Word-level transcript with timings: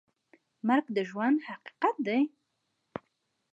مرګ 0.67 0.85
د 0.95 0.97
ژوند 1.09 1.37
حقیقت 1.49 1.95
دی؟ 2.07 2.21